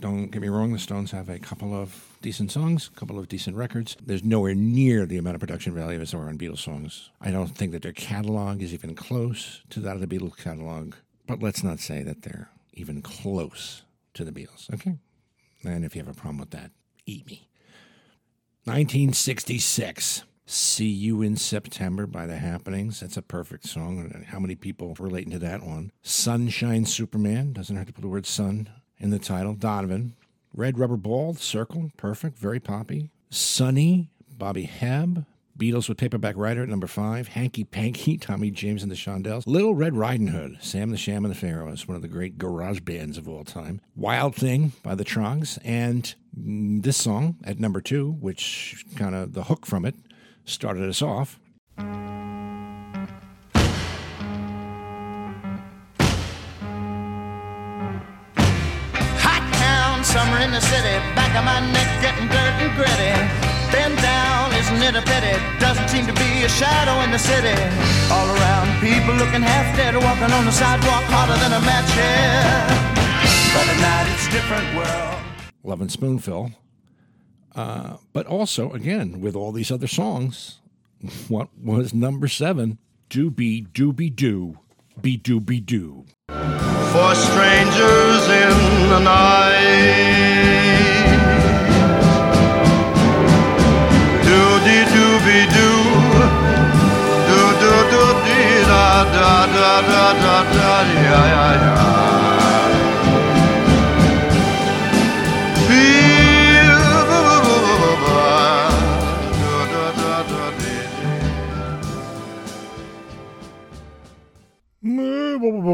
Don't 0.00 0.30
get 0.30 0.42
me 0.42 0.48
wrong, 0.48 0.72
the 0.72 0.78
Stones 0.78 1.10
have 1.12 1.28
a 1.28 1.38
couple 1.38 1.74
of 1.74 2.16
decent 2.20 2.52
songs, 2.52 2.90
a 2.94 2.98
couple 2.98 3.18
of 3.18 3.28
decent 3.28 3.56
records. 3.56 3.96
There's 4.04 4.24
nowhere 4.24 4.54
near 4.54 5.06
the 5.06 5.16
amount 5.16 5.36
of 5.36 5.40
production 5.40 5.74
value 5.74 6.00
as 6.00 6.10
there 6.10 6.20
are 6.20 6.28
on 6.28 6.38
Beatles 6.38 6.58
songs. 6.58 7.10
I 7.20 7.30
don't 7.30 7.48
think 7.48 7.72
that 7.72 7.82
their 7.82 7.92
catalog 7.92 8.62
is 8.62 8.74
even 8.74 8.94
close 8.94 9.62
to 9.70 9.80
that 9.80 9.94
of 9.94 10.00
the 10.00 10.06
Beatles 10.06 10.36
catalog, 10.36 10.94
but 11.26 11.42
let's 11.42 11.64
not 11.64 11.80
say 11.80 12.02
that 12.02 12.22
they're 12.22 12.50
even 12.74 13.00
close 13.00 13.82
to 14.14 14.24
the 14.24 14.32
Beatles, 14.32 14.72
okay? 14.72 14.98
And 15.64 15.84
if 15.84 15.96
you 15.96 16.02
have 16.02 16.14
a 16.14 16.18
problem 16.18 16.38
with 16.38 16.50
that, 16.50 16.70
eat 17.06 17.26
me. 17.26 17.48
1966. 18.64 20.24
See 20.48 20.88
You 20.88 21.22
in 21.22 21.36
September 21.36 22.06
by 22.06 22.26
The 22.26 22.36
Happenings. 22.36 23.00
That's 23.00 23.16
a 23.16 23.22
perfect 23.22 23.66
song. 23.66 24.24
How 24.28 24.38
many 24.38 24.54
people 24.54 24.96
relating 25.00 25.32
to 25.32 25.40
that 25.40 25.64
one? 25.64 25.90
Sunshine 26.02 26.84
Superman. 26.84 27.52
Doesn't 27.52 27.74
have 27.74 27.88
to 27.88 27.92
put 27.92 28.02
the 28.02 28.08
word 28.08 28.26
sun 28.26 28.70
in 28.98 29.10
the 29.10 29.18
title. 29.18 29.54
Donovan. 29.54 30.14
Red 30.54 30.78
Rubber 30.78 30.96
Ball, 30.96 31.34
Cyrkle. 31.34 31.90
Perfect. 31.96 32.38
Very 32.38 32.60
poppy. 32.60 33.10
Sunny, 33.28 34.08
Bobby 34.38 34.68
Hebb. 34.68 35.26
Beatles 35.58 35.88
with 35.88 35.98
Paperback 35.98 36.36
Writer 36.36 36.62
at 36.62 36.68
number 36.68 36.86
five. 36.86 37.28
Hanky 37.28 37.64
Panky, 37.64 38.16
Tommy 38.20 38.52
James 38.52 38.82
and 38.84 38.92
the 38.92 38.96
Shondells. 38.96 39.44
Little 39.46 39.74
Red 39.74 39.96
Riding 39.96 40.28
Hood, 40.28 40.58
Sam 40.60 40.90
the 40.90 40.96
Sham 40.96 41.24
and 41.24 41.34
the 41.34 41.38
Pharaohs, 41.38 41.88
one 41.88 41.96
of 41.96 42.02
the 42.02 42.08
great 42.08 42.38
garage 42.38 42.80
bands 42.80 43.18
of 43.18 43.26
all 43.26 43.42
time. 43.42 43.80
Wild 43.96 44.36
Thing 44.36 44.72
by 44.82 44.94
the 44.94 45.04
Troggs. 45.04 45.58
And 45.64 46.14
mm, 46.38 46.82
this 46.82 46.98
song 46.98 47.36
at 47.42 47.58
number 47.58 47.80
two, 47.80 48.12
which 48.20 48.84
kind 48.96 49.14
of 49.14 49.32
the 49.32 49.44
hook 49.44 49.66
from 49.66 49.84
it 49.86 49.94
started 50.46 50.88
us 50.88 51.02
off. 51.02 51.38
Hot 59.20 59.44
town, 59.58 60.04
summer 60.04 60.38
in 60.38 60.50
the 60.52 60.60
city, 60.60 60.96
back 61.14 61.34
of 61.36 61.44
my 61.44 61.60
neck 61.72 61.90
getting 62.00 62.28
dirt 62.28 62.54
and 62.62 62.72
gritty. 62.78 63.12
Bend 63.72 63.98
down, 63.98 64.54
isn't 64.54 64.82
it 64.82 64.94
a 64.94 65.02
pity? 65.02 65.34
Doesn't 65.58 65.88
seem 65.90 66.06
to 66.06 66.14
be 66.14 66.44
a 66.44 66.48
shadow 66.48 67.02
in 67.02 67.10
the 67.10 67.18
city. 67.18 67.52
All 68.10 68.28
around, 68.30 68.80
people 68.80 69.14
looking 69.14 69.42
half 69.42 69.76
dead, 69.76 69.94
walking 69.96 70.32
on 70.32 70.44
the 70.46 70.52
sidewalk 70.52 71.04
harder 71.10 71.36
than 71.42 71.52
a 71.52 71.60
match 71.66 71.90
here. 71.92 72.86
But 73.52 73.66
at 73.68 73.78
night, 73.82 74.06
it's 74.14 74.28
a 74.28 74.30
different 74.30 74.76
world. 74.76 75.18
Lovin' 75.64 75.88
Spoonful. 75.88 76.52
Uh, 77.56 77.96
but 78.12 78.26
also, 78.26 78.70
again, 78.72 79.20
with 79.20 79.34
all 79.34 79.50
these 79.50 79.70
other 79.72 79.86
songs, 79.88 80.60
what 81.28 81.48
was 81.60 81.94
number 81.94 82.28
seven? 82.28 82.76
Doobie 83.08 83.66
Doobie 83.72 84.14
Doo. 84.14 84.58
Be 85.00 85.16
Doobie 85.18 85.64
Doo. 85.64 86.04
for 86.28 87.14
strangers 87.14 88.22
in 88.44 88.56
the 88.92 89.00
night. 89.00 90.36
Doody 94.26 94.80
dooby 94.94 95.40
doo, 95.56 95.82
doo 97.28 97.48
doo 97.62 97.80
doo 97.92 98.10
dee 98.24 98.60
da 98.70 99.04
da 99.14 99.32
da 99.56 99.72
da 99.90 100.04
da 100.22 100.36
da 100.54 100.72
ya 101.08 101.20
ya 101.34 101.46
ya. 101.62 102.25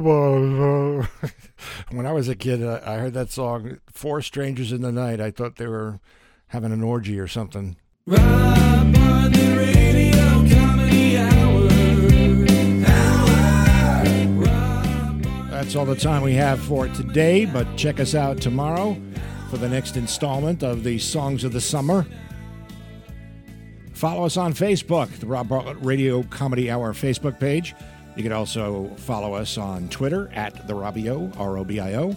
When 1.90 2.06
I 2.06 2.12
was 2.12 2.28
a 2.28 2.34
kid, 2.34 2.62
I 2.64 2.98
heard 2.98 3.14
that 3.14 3.30
song, 3.30 3.78
Four 3.90 4.20
Strangers 4.22 4.72
in 4.72 4.82
the 4.82 4.90
Night. 4.90 5.20
I 5.20 5.30
thought 5.30 5.56
they 5.56 5.66
were 5.66 6.00
having 6.48 6.72
an 6.72 6.82
orgy 6.82 7.20
or 7.20 7.28
something. 7.28 7.76
That's 15.50 15.76
all 15.76 15.86
the 15.86 15.94
time 15.94 16.22
we 16.22 16.34
have 16.34 16.60
for 16.60 16.88
today, 16.88 17.44
but 17.44 17.76
check 17.76 18.00
us 18.00 18.16
out 18.16 18.40
tomorrow 18.40 19.00
for 19.50 19.58
the 19.58 19.68
next 19.68 19.96
installment 19.96 20.64
of 20.64 20.82
the 20.82 20.98
Songs 20.98 21.44
of 21.44 21.52
the 21.52 21.60
Summer. 21.60 22.04
Follow 23.92 24.24
us 24.24 24.36
on 24.36 24.52
Facebook, 24.52 25.08
the 25.20 25.26
Rob 25.26 25.48
Bartlett 25.48 25.76
Radio 25.80 26.24
Comedy 26.24 26.68
Hour 26.70 26.92
Facebook 26.92 27.38
page. 27.38 27.74
You 28.16 28.22
can 28.22 28.32
also 28.32 28.88
follow 28.96 29.34
us 29.34 29.56
on 29.56 29.88
Twitter 29.88 30.30
at 30.34 30.66
the 30.66 30.74
Robio, 30.74 31.34
R 31.38 31.58
O 31.58 31.64
B 31.64 31.80
I 31.80 31.94
O. 31.94 32.14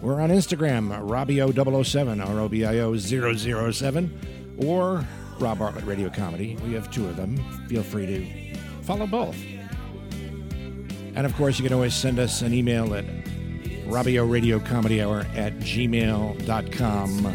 We're 0.00 0.20
on 0.20 0.30
Instagram, 0.30 0.88
Robio007, 1.06 2.26
R 2.26 2.40
O 2.40 2.48
B 2.48 2.64
I 2.64 2.78
O 2.78 2.96
007, 2.96 4.56
or 4.58 5.06
Rob 5.38 5.58
Bartlett 5.58 5.84
Radio 5.84 6.08
Comedy. 6.08 6.56
We 6.64 6.72
have 6.72 6.90
two 6.90 7.06
of 7.08 7.16
them. 7.16 7.36
Feel 7.68 7.82
free 7.82 8.06
to 8.06 8.26
follow 8.82 9.06
both. 9.06 9.36
And 11.14 11.26
of 11.26 11.34
course, 11.36 11.58
you 11.58 11.64
can 11.64 11.74
always 11.74 11.94
send 11.94 12.18
us 12.18 12.40
an 12.42 12.54
email 12.54 12.94
at 12.94 13.04
Radio 13.86 14.58
Comedy 14.60 15.02
Hour 15.02 15.26
at 15.34 15.58
gmail.com. 15.58 17.26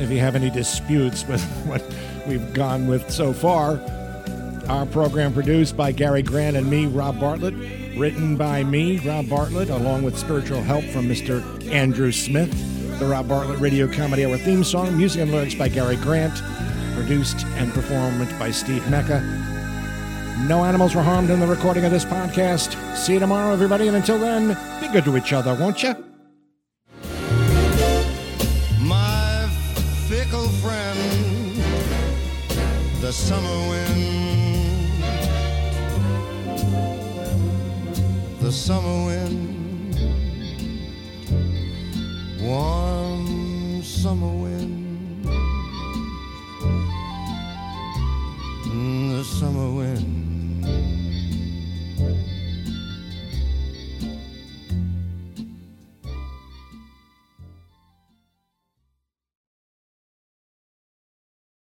If 0.00 0.10
you 0.10 0.18
have 0.18 0.34
any 0.34 0.48
disputes 0.50 1.24
with 1.28 1.44
what 1.66 1.84
we've 2.26 2.54
gone 2.54 2.86
with 2.86 3.10
so 3.10 3.32
far, 3.32 3.76
our 4.68 4.86
program 4.86 5.32
produced 5.32 5.76
by 5.76 5.92
Gary 5.92 6.22
Grant 6.22 6.56
and 6.56 6.68
me, 6.68 6.86
Rob 6.86 7.18
Bartlett, 7.20 7.54
written 7.96 8.36
by 8.36 8.64
me, 8.64 8.98
Rob 8.98 9.28
Bartlett, 9.28 9.70
along 9.70 10.02
with 10.02 10.18
spiritual 10.18 10.60
help 10.62 10.84
from 10.84 11.08
Mr. 11.08 11.42
Andrew 11.70 12.12
Smith. 12.12 12.50
The 12.98 13.06
Rob 13.06 13.28
Bartlett 13.28 13.58
Radio 13.58 13.90
Comedy 13.92 14.24
Hour 14.24 14.38
theme 14.38 14.64
song, 14.64 14.96
music 14.96 15.22
and 15.22 15.32
lyrics 15.32 15.54
by 15.54 15.68
Gary 15.68 15.96
Grant, 15.96 16.40
produced 16.94 17.44
and 17.56 17.72
performed 17.72 18.28
by 18.38 18.50
Steve 18.50 18.88
Mecca. 18.88 19.20
No 20.46 20.64
animals 20.64 20.94
were 20.94 21.02
harmed 21.02 21.30
in 21.30 21.40
the 21.40 21.46
recording 21.46 21.84
of 21.84 21.90
this 21.90 22.04
podcast. 22.04 22.74
See 22.96 23.14
you 23.14 23.18
tomorrow, 23.18 23.52
everybody, 23.52 23.88
and 23.88 23.96
until 23.96 24.18
then, 24.18 24.56
be 24.80 24.88
good 24.88 25.04
to 25.04 25.16
each 25.16 25.32
other, 25.32 25.54
won't 25.54 25.82
you? 25.82 25.94
my 28.80 29.48
fickle 30.08 30.48
friend, 30.60 31.56
the 33.00 33.12
summer 33.12 33.68
wind, 33.68 34.21
summer 38.52 39.06
wind, 39.06 39.96
warm 42.38 43.82
summer 43.82 44.28
wind, 44.28 45.24
mm, 48.66 49.16
the 49.16 49.24
summer 49.24 49.70
wind. 49.74 50.21